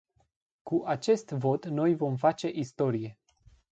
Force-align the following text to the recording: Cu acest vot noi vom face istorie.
Cu 0.63 0.83
acest 0.85 1.29
vot 1.31 1.65
noi 1.65 1.95
vom 1.95 2.15
face 2.15 2.47
istorie. 2.49 3.17